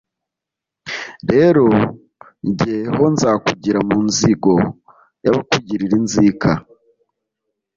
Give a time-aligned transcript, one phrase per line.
[1.31, 1.65] Rero
[2.57, 4.53] jye ho nzakugira mu nzigo
[5.23, 6.51] Y'abakugirira inzika,